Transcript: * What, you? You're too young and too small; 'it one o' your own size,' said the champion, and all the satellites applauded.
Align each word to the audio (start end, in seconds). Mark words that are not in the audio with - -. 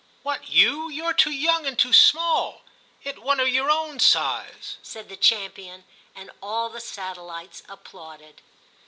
* 0.15 0.23
What, 0.23 0.49
you? 0.49 0.89
You're 0.89 1.13
too 1.13 1.29
young 1.29 1.67
and 1.67 1.77
too 1.77 1.93
small; 1.93 2.63
'it 3.03 3.21
one 3.21 3.39
o' 3.39 3.43
your 3.43 3.69
own 3.69 3.99
size,' 3.99 4.77
said 4.81 5.09
the 5.09 5.15
champion, 5.15 5.83
and 6.15 6.31
all 6.41 6.69
the 6.69 6.81
satellites 6.81 7.61
applauded. 7.69 8.41